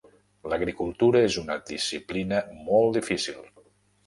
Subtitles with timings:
[0.53, 3.41] L'agricultura és una disciplina molt difícil.